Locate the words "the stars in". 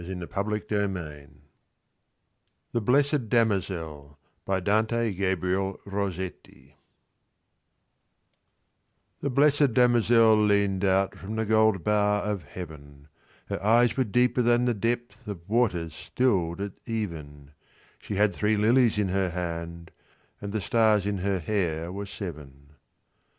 20.51-21.19